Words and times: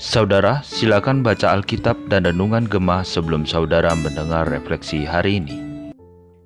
Saudara, 0.00 0.64
silakan 0.64 1.20
baca 1.20 1.52
Alkitab 1.52 2.08
dan 2.08 2.24
Renungan 2.24 2.64
Gemah 2.64 3.04
sebelum 3.04 3.44
saudara 3.44 3.92
mendengar 3.92 4.48
refleksi 4.48 5.04
hari 5.04 5.44
ini. 5.44 5.56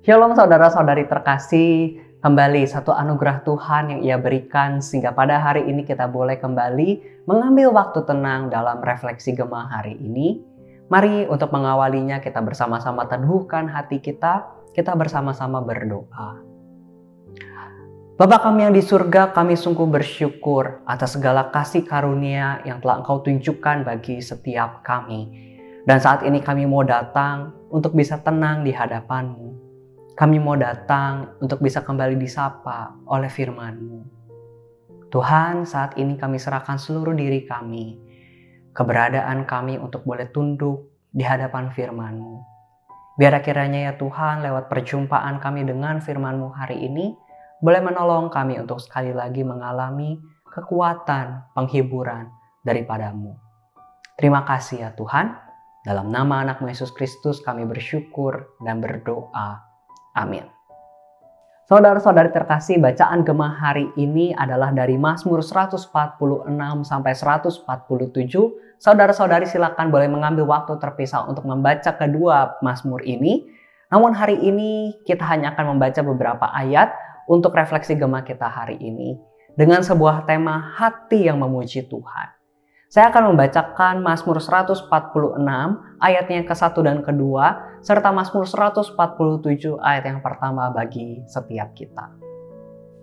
Shalom 0.03 0.35
saudara-saudari 0.35 1.07
terkasih, 1.07 1.95
kembali 2.19 2.67
satu 2.67 2.91
anugerah 2.91 3.47
Tuhan 3.47 3.95
yang 3.95 4.01
ia 4.03 4.17
berikan 4.19 4.83
sehingga 4.83 5.15
pada 5.15 5.39
hari 5.39 5.63
ini 5.71 5.87
kita 5.87 6.11
boleh 6.11 6.43
kembali 6.43 7.23
mengambil 7.31 7.71
waktu 7.71 8.03
tenang 8.03 8.51
dalam 8.51 8.83
refleksi 8.83 9.31
Gemah 9.31 9.71
hari 9.79 9.95
ini. 9.95 10.43
Mari 10.91 11.23
untuk 11.31 11.55
mengawalinya 11.55 12.19
kita 12.19 12.43
bersama-sama 12.43 13.07
teduhkan 13.07 13.71
hati 13.71 14.03
kita, 14.03 14.43
kita 14.75 14.91
bersama-sama 14.93 15.63
berdoa. 15.63 16.54
Bapak 18.15 18.47
kami 18.47 18.63
yang 18.63 18.71
di 18.71 18.79
surga, 18.79 19.35
kami 19.35 19.59
sungguh 19.59 19.91
bersyukur 19.91 20.79
atas 20.87 21.19
segala 21.19 21.51
kasih 21.51 21.83
karunia 21.83 22.63
yang 22.63 22.79
telah 22.79 23.03
Engkau 23.03 23.19
tunjukkan 23.19 23.83
bagi 23.83 24.23
setiap 24.23 24.87
kami. 24.87 25.27
Dan 25.83 25.99
saat 25.99 26.23
ini 26.23 26.39
kami 26.39 26.63
mau 26.63 26.79
datang 26.87 27.51
untuk 27.67 27.91
bisa 27.91 28.15
tenang 28.23 28.63
di 28.63 28.71
hadapan-Mu. 28.71 29.47
Kami 30.15 30.39
mau 30.39 30.55
datang 30.55 31.35
untuk 31.43 31.59
bisa 31.59 31.83
kembali 31.83 32.15
disapa 32.15 32.95
oleh 33.03 33.27
firman-Mu. 33.27 33.99
Tuhan, 35.11 35.67
saat 35.67 35.99
ini 35.99 36.15
kami 36.15 36.39
serahkan 36.39 36.79
seluruh 36.79 37.11
diri 37.11 37.43
kami, 37.43 37.99
keberadaan 38.71 39.43
kami 39.43 39.75
untuk 39.75 40.07
boleh 40.07 40.31
tunduk 40.31 40.87
di 41.11 41.27
hadapan 41.27 41.67
firman-Mu. 41.67 42.39
Biar 43.19 43.35
kiranya 43.43 43.91
ya 43.91 43.93
Tuhan 43.99 44.39
lewat 44.39 44.71
perjumpaan 44.71 45.43
kami 45.43 45.67
dengan 45.67 45.99
firman-Mu 45.99 46.55
hari 46.55 46.79
ini, 46.79 47.24
boleh 47.63 47.81
menolong 47.83 48.27
kami 48.31 48.59
untuk 48.59 48.83
sekali 48.83 49.15
lagi 49.15 49.43
mengalami 49.43 50.19
kekuatan 50.51 51.51
penghiburan 51.55 52.31
daripadamu. 52.63 53.35
Terima 54.15 54.47
kasih 54.47 54.87
ya 54.87 54.89
Tuhan. 54.95 55.35
Dalam 55.85 56.09
nama 56.09 56.41
anakmu 56.41 56.71
Yesus 56.71 56.89
Kristus 56.95 57.43
kami 57.45 57.67
bersyukur 57.67 58.57
dan 58.63 58.81
berdoa. 58.81 59.61
Amin. 60.17 60.55
Saudara-saudari 61.65 62.29
terkasih, 62.29 62.77
bacaan 62.77 63.25
gemah 63.25 63.57
hari 63.57 63.89
ini 63.97 64.37
adalah 64.37 64.69
dari 64.69 65.01
Mazmur 65.01 65.41
146 65.41 65.89
sampai 66.85 67.13
147. 67.17 67.65
Saudara-saudari 68.77 69.49
silakan 69.49 69.89
boleh 69.89 70.05
mengambil 70.05 70.45
waktu 70.45 70.77
terpisah 70.77 71.25
untuk 71.25 71.41
membaca 71.49 71.89
kedua 71.97 72.61
Mazmur 72.61 73.01
ini. 73.01 73.49
Namun 73.89 74.13
hari 74.13 74.37
ini 74.45 74.93
kita 75.09 75.25
hanya 75.25 75.57
akan 75.57 75.77
membaca 75.77 76.05
beberapa 76.05 76.45
ayat 76.53 76.93
untuk 77.25 77.53
refleksi 77.57 77.97
gema 77.97 78.21
kita 78.21 78.45
hari 78.45 78.77
ini 78.77 79.17
dengan 79.57 79.81
sebuah 79.81 80.27
tema 80.29 80.75
hati 80.77 81.25
yang 81.25 81.41
memuji 81.41 81.85
Tuhan. 81.87 82.27
Saya 82.85 83.11
akan 83.11 83.33
membacakan 83.33 83.99
Mazmur 84.05 84.39
146 84.39 84.87
ayatnya 85.99 86.35
yang 86.39 86.47
ke-1 86.47 86.75
dan 86.85 86.97
kedua 87.03 87.45
serta 87.81 88.13
Mazmur 88.13 88.47
147 88.47 88.95
ayat 89.83 90.03
yang 90.05 90.23
pertama 90.23 90.71
bagi 90.71 91.25
setiap 91.27 91.75
kita. 91.75 92.13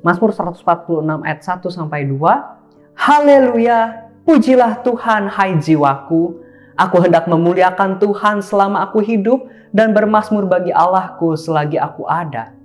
Mazmur 0.01 0.33
146 0.33 1.27
ayat 1.27 1.41
1 1.45 1.69
sampai 1.69 2.09
2. 2.09 2.97
Haleluya, 2.97 4.09
pujilah 4.25 4.81
Tuhan 4.81 5.29
hai 5.29 5.61
jiwaku. 5.61 6.41
Aku 6.73 6.97
hendak 7.05 7.29
memuliakan 7.29 8.01
Tuhan 8.01 8.41
selama 8.41 8.87
aku 8.89 9.05
hidup 9.05 9.45
dan 9.77 9.93
bermasmur 9.93 10.49
bagi 10.49 10.73
Allahku 10.73 11.37
selagi 11.37 11.77
aku 11.77 12.09
ada. 12.09 12.62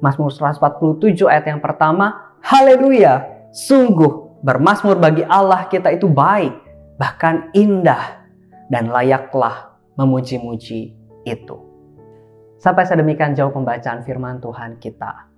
Mazmur 0.00 0.32
147 0.32 1.28
ayat 1.28 1.44
yang 1.44 1.60
pertama, 1.60 2.36
Haleluya, 2.40 3.46
sungguh 3.52 4.40
bermasmur 4.40 4.96
bagi 4.96 5.20
Allah 5.28 5.68
kita 5.68 5.92
itu 5.92 6.08
baik, 6.08 6.56
bahkan 6.96 7.52
indah, 7.52 8.24
dan 8.72 8.88
layaklah 8.88 9.76
memuji-muji 10.00 10.96
itu. 11.28 11.56
Sampai 12.56 12.88
sedemikian 12.88 13.36
jauh 13.36 13.52
pembacaan 13.52 14.00
firman 14.04 14.40
Tuhan 14.40 14.80
kita. 14.80 15.28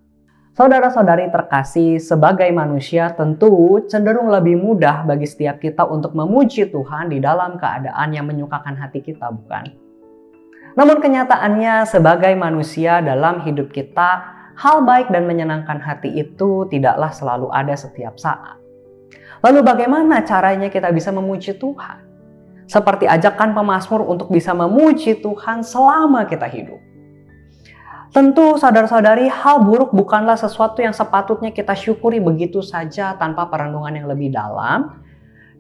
Saudara-saudari 0.53 1.33
terkasih, 1.33 1.97
sebagai 1.97 2.47
manusia 2.53 3.09
tentu 3.17 3.83
cenderung 3.89 4.29
lebih 4.29 4.61
mudah 4.61 5.03
bagi 5.03 5.25
setiap 5.25 5.59
kita 5.59 5.89
untuk 5.89 6.13
memuji 6.13 6.69
Tuhan 6.69 7.09
di 7.09 7.19
dalam 7.25 7.57
keadaan 7.57 8.13
yang 8.13 8.29
menyukakan 8.29 8.77
hati 8.77 9.01
kita, 9.01 9.33
bukan? 9.33 9.73
Namun 10.77 11.01
kenyataannya 11.01 11.89
sebagai 11.89 12.37
manusia 12.37 13.01
dalam 13.01 13.41
hidup 13.45 13.73
kita 13.73 14.42
hal 14.57 14.85
baik 14.85 15.09
dan 15.11 15.25
menyenangkan 15.25 15.81
hati 15.81 16.13
itu 16.13 16.67
tidaklah 16.69 17.11
selalu 17.11 17.49
ada 17.53 17.75
setiap 17.77 18.17
saat. 18.21 18.59
Lalu 19.43 19.61
bagaimana 19.67 20.23
caranya 20.23 20.71
kita 20.71 20.95
bisa 20.95 21.11
memuji 21.11 21.59
Tuhan? 21.59 22.07
Seperti 22.71 23.11
ajakan 23.11 23.53
pemazmur 23.53 24.07
untuk 24.07 24.31
bisa 24.31 24.55
memuji 24.55 25.19
Tuhan 25.19 25.67
selama 25.67 26.25
kita 26.31 26.47
hidup. 26.47 26.79
Tentu 28.13 28.61
saudara-saudari 28.61 29.27
hal 29.27 29.65
buruk 29.65 29.91
bukanlah 29.97 30.37
sesuatu 30.37 30.85
yang 30.85 30.95
sepatutnya 30.95 31.49
kita 31.49 31.73
syukuri 31.73 32.21
begitu 32.21 32.61
saja 32.61 33.17
tanpa 33.17 33.49
perenungan 33.49 33.93
yang 33.99 34.07
lebih 34.07 34.31
dalam. 34.31 35.01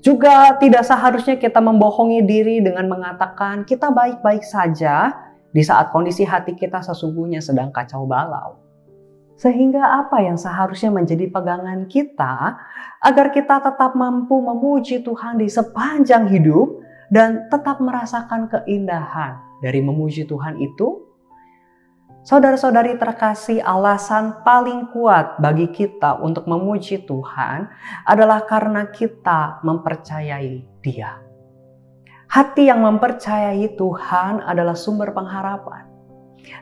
Juga 0.04 0.56
tidak 0.60 0.84
seharusnya 0.86 1.40
kita 1.40 1.58
membohongi 1.64 2.22
diri 2.22 2.60
dengan 2.60 2.86
mengatakan 2.92 3.64
kita 3.64 3.88
baik-baik 3.88 4.44
saja 4.44 5.10
di 5.48 5.64
saat 5.64 5.90
kondisi 5.90 6.22
hati 6.22 6.52
kita 6.52 6.84
sesungguhnya 6.84 7.40
sedang 7.40 7.72
kacau 7.74 8.04
balau. 8.06 8.61
Sehingga 9.36 10.04
apa 10.04 10.22
yang 10.22 10.36
seharusnya 10.38 10.92
menjadi 10.92 11.26
pegangan 11.32 11.88
kita 11.88 12.56
agar 13.02 13.26
kita 13.34 13.58
tetap 13.58 13.96
mampu 13.96 14.38
memuji 14.38 15.02
Tuhan 15.02 15.40
di 15.40 15.48
sepanjang 15.50 16.30
hidup 16.30 16.82
dan 17.10 17.48
tetap 17.50 17.82
merasakan 17.82 18.48
keindahan 18.48 19.40
dari 19.60 19.80
memuji 19.80 20.24
Tuhan 20.24 20.56
itu? 20.62 21.12
Saudara-saudari 22.22 23.02
terkasih, 23.02 23.58
alasan 23.66 24.46
paling 24.46 24.94
kuat 24.94 25.42
bagi 25.42 25.66
kita 25.74 26.22
untuk 26.22 26.46
memuji 26.46 27.02
Tuhan 27.02 27.66
adalah 28.06 28.46
karena 28.46 28.86
kita 28.94 29.58
mempercayai 29.66 30.62
Dia. 30.86 31.18
Hati 32.30 32.70
yang 32.70 32.80
mempercayai 32.86 33.74
Tuhan 33.76 34.40
adalah 34.40 34.72
sumber 34.72 35.10
pengharapan. 35.12 35.91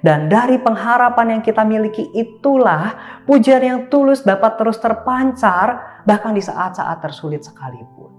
Dan 0.01 0.33
dari 0.33 0.57
pengharapan 0.61 1.39
yang 1.39 1.43
kita 1.45 1.65
miliki 1.65 2.09
itulah 2.17 3.21
pujian 3.29 3.61
yang 3.61 3.81
tulus 3.93 4.25
dapat 4.25 4.57
terus 4.57 4.81
terpancar 4.81 6.01
bahkan 6.09 6.33
di 6.33 6.41
saat-saat 6.41 7.01
tersulit 7.05 7.45
sekalipun. 7.45 8.13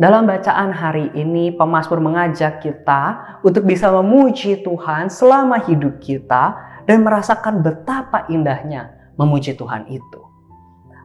Dalam 0.00 0.24
bacaan 0.24 0.72
hari 0.72 1.12
ini, 1.12 1.52
pemazmur 1.52 2.00
mengajak 2.00 2.64
kita 2.64 3.36
untuk 3.44 3.68
bisa 3.68 3.92
memuji 3.92 4.64
Tuhan 4.64 5.12
selama 5.12 5.60
hidup 5.60 6.00
kita 6.00 6.56
dan 6.88 7.04
merasakan 7.04 7.60
betapa 7.60 8.24
indahnya 8.32 8.96
memuji 9.20 9.52
Tuhan 9.52 9.92
itu. 9.92 10.29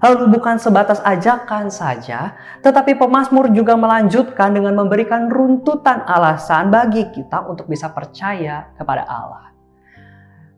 Lalu 0.06 0.38
bukan 0.38 0.62
sebatas 0.62 1.02
ajakan 1.02 1.74
saja, 1.74 2.38
tetapi 2.62 2.94
pemazmur 2.94 3.50
juga 3.50 3.74
melanjutkan 3.74 4.54
dengan 4.54 4.78
memberikan 4.78 5.34
runtutan 5.34 6.06
alasan 6.06 6.70
bagi 6.70 7.10
kita 7.10 7.42
untuk 7.50 7.66
bisa 7.66 7.90
percaya 7.90 8.70
kepada 8.78 9.02
Allah. 9.10 9.50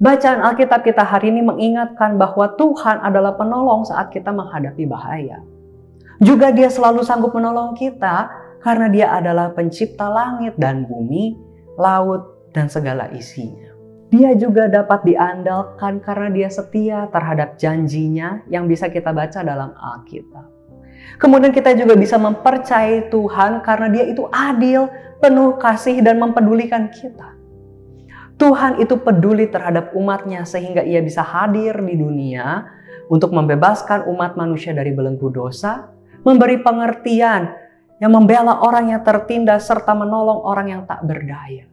Bacaan 0.04 0.44
Alkitab 0.44 0.84
kita 0.84 1.00
hari 1.00 1.32
ini 1.32 1.48
mengingatkan 1.48 2.20
bahwa 2.20 2.60
Tuhan 2.60 3.00
adalah 3.00 3.40
penolong 3.40 3.88
saat 3.88 4.12
kita 4.12 4.36
menghadapi 4.36 4.84
bahaya. 4.84 5.40
Juga 6.20 6.52
dia 6.52 6.68
selalu 6.68 7.08
sanggup 7.08 7.32
menolong 7.32 7.72
kita 7.72 8.28
karena 8.60 8.92
dia 8.92 9.08
adalah 9.16 9.56
pencipta 9.56 10.12
langit 10.12 10.60
dan 10.60 10.84
bumi, 10.84 11.40
laut, 11.80 12.52
dan 12.52 12.68
segala 12.68 13.08
isinya. 13.16 13.67
Dia 14.08 14.32
juga 14.40 14.72
dapat 14.72 15.04
diandalkan 15.04 16.00
karena 16.00 16.32
dia 16.32 16.48
setia 16.48 17.12
terhadap 17.12 17.60
janjinya 17.60 18.40
yang 18.48 18.64
bisa 18.64 18.88
kita 18.88 19.12
baca 19.12 19.44
dalam 19.44 19.76
Alkitab. 19.76 20.48
Kemudian 21.20 21.52
kita 21.52 21.76
juga 21.76 22.00
bisa 22.00 22.16
mempercayai 22.16 23.12
Tuhan 23.12 23.60
karena 23.66 23.88
dia 23.92 24.06
itu 24.08 24.24
adil, 24.32 24.88
penuh 25.20 25.60
kasih 25.60 26.00
dan 26.00 26.24
mempedulikan 26.24 26.88
kita. 26.88 27.36
Tuhan 28.38 28.78
itu 28.80 29.02
peduli 29.02 29.50
terhadap 29.50 29.92
umatnya 29.98 30.46
sehingga 30.46 30.86
ia 30.86 31.02
bisa 31.02 31.26
hadir 31.26 31.74
di 31.82 31.98
dunia 31.98 32.70
untuk 33.10 33.34
membebaskan 33.34 34.06
umat 34.08 34.38
manusia 34.38 34.78
dari 34.78 34.94
belenggu 34.94 35.34
dosa, 35.34 35.90
memberi 36.22 36.62
pengertian 36.62 37.50
yang 37.98 38.14
membela 38.14 38.62
orang 38.62 38.94
yang 38.94 39.02
tertindas 39.02 39.66
serta 39.66 39.98
menolong 39.98 40.46
orang 40.46 40.68
yang 40.70 40.82
tak 40.86 41.02
berdaya. 41.02 41.66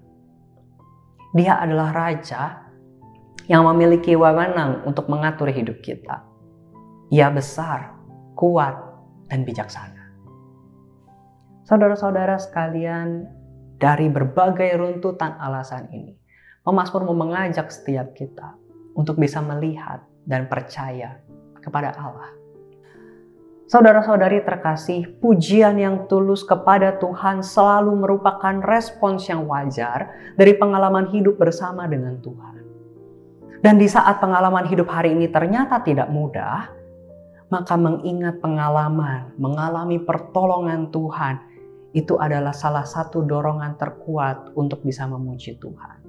Dia 1.34 1.58
adalah 1.58 1.90
raja 1.90 2.62
yang 3.50 3.66
memiliki 3.66 4.14
wewenang 4.14 4.86
untuk 4.86 5.10
mengatur 5.10 5.50
hidup 5.50 5.82
kita. 5.82 6.22
Ia 7.10 7.28
besar, 7.34 7.90
kuat, 8.38 8.78
dan 9.28 9.42
bijaksana. 9.42 10.14
Saudara-saudara 11.66 12.38
sekalian, 12.38 13.26
dari 13.82 14.06
berbagai 14.08 14.78
runtutan 14.78 15.34
alasan 15.42 15.90
ini, 15.90 16.14
Pemasmur 16.64 17.04
mau 17.04 17.28
mengajak 17.28 17.68
setiap 17.68 18.16
kita 18.16 18.56
untuk 18.96 19.20
bisa 19.20 19.44
melihat 19.44 20.00
dan 20.24 20.48
percaya 20.48 21.20
kepada 21.60 21.92
Allah. 21.92 22.43
Saudara-saudari 23.64 24.44
terkasih, 24.44 25.16
pujian 25.24 25.80
yang 25.80 26.04
tulus 26.04 26.44
kepada 26.44 27.00
Tuhan 27.00 27.40
selalu 27.40 27.96
merupakan 27.96 28.60
respons 28.60 29.24
yang 29.32 29.48
wajar 29.48 30.12
dari 30.36 30.52
pengalaman 30.60 31.08
hidup 31.08 31.40
bersama 31.40 31.88
dengan 31.88 32.20
Tuhan. 32.20 32.60
Dan 33.64 33.80
di 33.80 33.88
saat 33.88 34.20
pengalaman 34.20 34.68
hidup 34.68 34.92
hari 34.92 35.16
ini 35.16 35.32
ternyata 35.32 35.80
tidak 35.80 36.12
mudah, 36.12 36.68
maka 37.48 37.72
mengingat 37.80 38.36
pengalaman, 38.44 39.32
mengalami 39.40 39.96
pertolongan 39.96 40.92
Tuhan, 40.92 41.40
itu 41.96 42.20
adalah 42.20 42.52
salah 42.52 42.84
satu 42.84 43.24
dorongan 43.24 43.80
terkuat 43.80 44.52
untuk 44.60 44.84
bisa 44.84 45.08
memuji 45.08 45.56
Tuhan. 45.56 46.04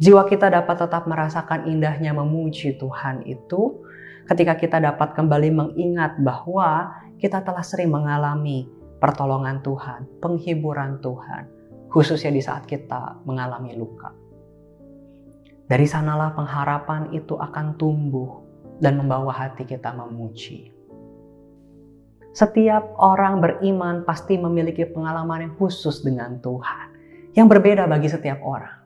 Jiwa 0.00 0.24
kita 0.24 0.48
dapat 0.48 0.88
tetap 0.88 1.04
merasakan 1.04 1.68
indahnya 1.68 2.16
memuji 2.16 2.80
Tuhan 2.80 3.28
itu 3.28 3.84
ketika 4.26 4.58
kita 4.58 4.78
dapat 4.82 5.14
kembali 5.14 5.50
mengingat 5.54 6.18
bahwa 6.20 6.92
kita 7.16 7.40
telah 7.40 7.62
sering 7.62 7.94
mengalami 7.94 8.66
pertolongan 8.98 9.62
Tuhan, 9.62 10.04
penghiburan 10.18 10.98
Tuhan, 11.00 11.48
khususnya 11.88 12.34
di 12.34 12.42
saat 12.42 12.66
kita 12.66 13.22
mengalami 13.24 13.78
luka. 13.78 14.12
Dari 15.66 15.86
sanalah 15.86 16.34
pengharapan 16.34 17.10
itu 17.10 17.34
akan 17.34 17.74
tumbuh 17.74 18.42
dan 18.78 18.98
membawa 19.00 19.34
hati 19.34 19.66
kita 19.66 19.90
memuji. 19.90 20.70
Setiap 22.36 23.00
orang 23.00 23.40
beriman 23.40 24.04
pasti 24.04 24.36
memiliki 24.36 24.84
pengalaman 24.84 25.48
yang 25.48 25.54
khusus 25.56 26.04
dengan 26.04 26.36
Tuhan, 26.44 26.86
yang 27.32 27.48
berbeda 27.48 27.88
bagi 27.88 28.12
setiap 28.12 28.44
orang. 28.44 28.84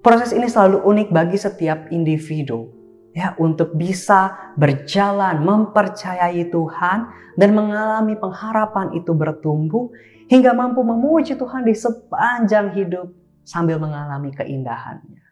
Proses 0.00 0.32
ini 0.32 0.48
selalu 0.48 0.80
unik 0.88 1.08
bagi 1.12 1.36
setiap 1.36 1.92
individu, 1.92 2.79
ya 3.10 3.34
untuk 3.38 3.74
bisa 3.74 4.54
berjalan 4.54 5.42
mempercayai 5.42 6.46
Tuhan 6.50 6.98
dan 7.34 7.50
mengalami 7.54 8.14
pengharapan 8.14 8.94
itu 8.94 9.10
bertumbuh 9.14 9.90
hingga 10.30 10.54
mampu 10.54 10.86
memuji 10.86 11.34
Tuhan 11.34 11.66
di 11.66 11.74
sepanjang 11.74 12.70
hidup 12.78 13.10
sambil 13.42 13.82
mengalami 13.82 14.30
keindahannya. 14.30 15.26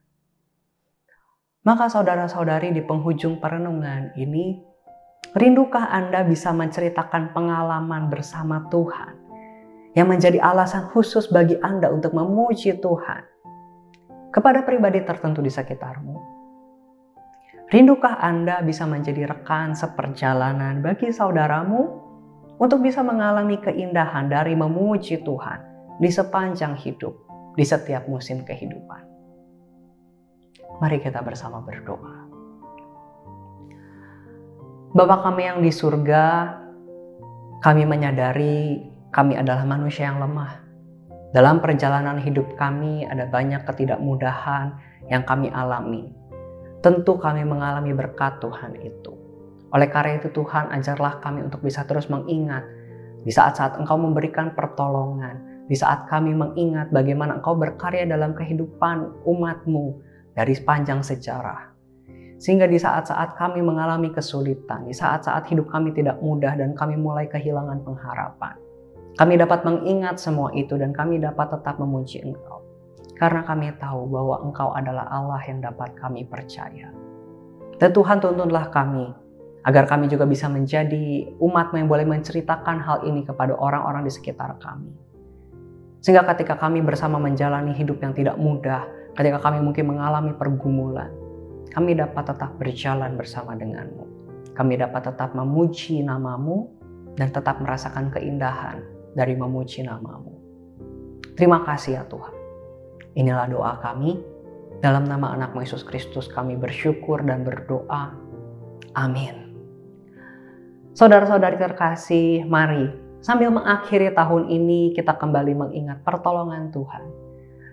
Maka 1.62 1.86
saudara-saudari 1.92 2.72
di 2.72 2.82
penghujung 2.82 3.38
perenungan 3.38 4.16
ini, 4.16 4.58
rindukah 5.36 5.86
Anda 5.92 6.24
bisa 6.24 6.50
menceritakan 6.50 7.36
pengalaman 7.36 8.08
bersama 8.08 8.66
Tuhan 8.72 9.14
yang 9.94 10.08
menjadi 10.10 10.40
alasan 10.42 10.90
khusus 10.90 11.28
bagi 11.30 11.60
Anda 11.60 11.92
untuk 11.92 12.16
memuji 12.16 12.78
Tuhan 12.80 13.22
kepada 14.32 14.64
pribadi 14.64 15.04
tertentu 15.04 15.44
di 15.44 15.52
sekitarmu? 15.52 16.17
Rindukah 17.68 18.16
Anda 18.24 18.64
bisa 18.64 18.88
menjadi 18.88 19.28
rekan 19.28 19.76
seperjalanan 19.76 20.80
bagi 20.80 21.12
saudaramu 21.12 22.00
untuk 22.56 22.80
bisa 22.80 23.04
mengalami 23.04 23.60
keindahan 23.60 24.32
dari 24.32 24.56
memuji 24.56 25.20
Tuhan 25.20 25.60
di 26.00 26.08
sepanjang 26.08 26.80
hidup, 26.80 27.12
di 27.60 27.64
setiap 27.68 28.08
musim 28.08 28.40
kehidupan? 28.40 29.04
Mari 30.80 30.96
kita 31.04 31.20
bersama 31.20 31.60
berdoa. 31.60 32.16
Bapa 34.96 35.28
kami 35.28 35.42
yang 35.44 35.60
di 35.60 35.68
surga, 35.68 36.56
kami 37.60 37.84
menyadari 37.84 38.80
kami 39.12 39.36
adalah 39.36 39.68
manusia 39.68 40.08
yang 40.08 40.24
lemah. 40.24 40.56
Dalam 41.36 41.60
perjalanan 41.60 42.16
hidup 42.16 42.48
kami 42.56 43.04
ada 43.04 43.28
banyak 43.28 43.60
ketidakmudahan 43.68 44.72
yang 45.12 45.20
kami 45.28 45.52
alami 45.52 46.17
tentu 46.78 47.18
kami 47.18 47.42
mengalami 47.42 47.90
berkat 47.90 48.38
Tuhan 48.38 48.78
itu. 48.78 49.14
Oleh 49.74 49.88
karena 49.92 50.16
itu 50.16 50.32
Tuhan 50.32 50.72
ajarlah 50.72 51.20
kami 51.20 51.44
untuk 51.44 51.60
bisa 51.60 51.84
terus 51.84 52.08
mengingat 52.08 52.64
di 53.26 53.34
saat-saat 53.34 53.76
Engkau 53.76 54.00
memberikan 54.00 54.56
pertolongan, 54.56 55.66
di 55.68 55.76
saat 55.76 56.08
kami 56.08 56.32
mengingat 56.32 56.88
bagaimana 56.88 57.42
Engkau 57.42 57.58
berkarya 57.58 58.08
dalam 58.08 58.32
kehidupan 58.32 59.26
umatmu 59.26 60.00
dari 60.32 60.56
sepanjang 60.56 61.04
sejarah. 61.04 61.76
Sehingga 62.38 62.70
di 62.70 62.78
saat-saat 62.78 63.34
kami 63.34 63.60
mengalami 63.60 64.14
kesulitan, 64.14 64.86
di 64.86 64.94
saat-saat 64.94 65.50
hidup 65.50 65.66
kami 65.68 65.90
tidak 65.90 66.22
mudah 66.22 66.54
dan 66.54 66.72
kami 66.72 66.94
mulai 66.94 67.26
kehilangan 67.26 67.82
pengharapan. 67.82 68.54
Kami 69.18 69.34
dapat 69.34 69.66
mengingat 69.66 70.22
semua 70.22 70.54
itu 70.54 70.78
dan 70.78 70.94
kami 70.94 71.18
dapat 71.18 71.50
tetap 71.50 71.82
memuji 71.82 72.22
Engkau 72.22 72.57
karena 73.18 73.42
kami 73.42 73.74
tahu 73.82 74.06
bahwa 74.06 74.46
Engkau 74.46 74.70
adalah 74.70 75.10
Allah 75.10 75.42
yang 75.50 75.58
dapat 75.58 75.98
kami 75.98 76.22
percaya. 76.22 76.94
Dan 77.78 77.90
Tuhan 77.90 78.22
tuntunlah 78.22 78.70
kami, 78.70 79.10
agar 79.66 79.90
kami 79.90 80.06
juga 80.06 80.22
bisa 80.24 80.46
menjadi 80.46 81.26
umat 81.42 81.74
yang 81.74 81.90
boleh 81.90 82.06
menceritakan 82.06 82.78
hal 82.78 83.02
ini 83.02 83.26
kepada 83.26 83.58
orang-orang 83.58 84.06
di 84.06 84.12
sekitar 84.14 84.54
kami. 84.62 84.94
Sehingga 85.98 86.22
ketika 86.30 86.54
kami 86.54 86.78
bersama 86.78 87.18
menjalani 87.18 87.74
hidup 87.74 87.98
yang 87.98 88.14
tidak 88.14 88.38
mudah, 88.38 88.86
ketika 89.18 89.42
kami 89.42 89.58
mungkin 89.58 89.90
mengalami 89.90 90.30
pergumulan, 90.38 91.10
kami 91.74 91.98
dapat 91.98 92.22
tetap 92.22 92.54
berjalan 92.54 93.18
bersama 93.18 93.58
denganmu. 93.58 94.06
Kami 94.54 94.74
dapat 94.78 95.10
tetap 95.10 95.34
memuji 95.34 96.06
namamu 96.06 96.70
dan 97.18 97.34
tetap 97.34 97.58
merasakan 97.58 98.14
keindahan 98.14 98.78
dari 99.14 99.34
memuji 99.34 99.82
namamu. 99.82 100.38
Terima 101.34 101.62
kasih 101.66 101.98
ya 101.98 102.02
Tuhan. 102.06 102.37
Inilah 103.16 103.48
doa 103.48 103.78
kami. 103.80 104.18
Dalam 104.78 105.08
nama 105.08 105.34
anak 105.34 105.56
Yesus 105.58 105.82
Kristus 105.82 106.28
kami 106.30 106.54
bersyukur 106.54 107.24
dan 107.24 107.42
berdoa. 107.42 108.14
Amin. 108.94 109.54
Saudara-saudari 110.94 111.56
terkasih, 111.56 112.42
mari 112.46 112.90
sambil 113.22 113.54
mengakhiri 113.54 114.10
tahun 114.14 114.50
ini 114.50 114.94
kita 114.94 115.14
kembali 115.14 115.54
mengingat 115.54 116.02
pertolongan 116.02 116.74
Tuhan. 116.74 117.04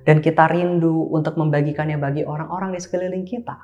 Dan 0.05 0.21
kita 0.21 0.45
rindu 0.45 1.09
untuk 1.09 1.33
membagikannya 1.33 1.97
bagi 1.97 2.21
orang-orang 2.21 2.77
di 2.77 2.79
sekeliling 2.81 3.25
kita. 3.25 3.57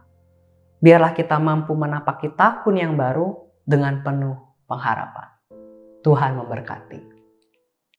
Biarlah 0.82 1.14
kita 1.14 1.38
mampu 1.38 1.78
menapaki 1.78 2.34
tahun 2.34 2.76
yang 2.82 2.94
baru 2.98 3.38
dengan 3.62 4.02
penuh 4.02 4.34
pengharapan. 4.66 5.30
Tuhan 6.02 6.42
memberkati. 6.42 7.21